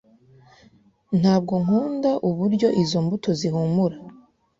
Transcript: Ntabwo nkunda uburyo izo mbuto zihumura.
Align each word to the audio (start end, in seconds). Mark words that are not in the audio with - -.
Ntabwo 1.19 1.53
nkunda 1.63 2.11
uburyo 2.29 2.67
izo 2.81 2.97
mbuto 3.05 3.29
zihumura. 3.39 3.97